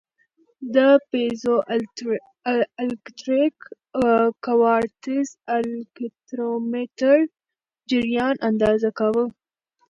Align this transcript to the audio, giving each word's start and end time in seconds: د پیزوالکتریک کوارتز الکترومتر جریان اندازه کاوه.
د 0.75 0.77
پیزوالکتریک 1.09 3.57
کوارتز 4.45 5.27
الکترومتر 5.57 7.17
جریان 7.89 8.35
اندازه 8.49 8.89
کاوه. 8.99 9.25